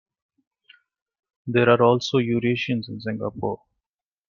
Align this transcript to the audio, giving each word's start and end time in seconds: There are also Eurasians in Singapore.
There 1.45 1.69
are 1.69 1.83
also 1.83 2.17
Eurasians 2.17 2.87
in 2.89 2.99
Singapore. 3.01 3.61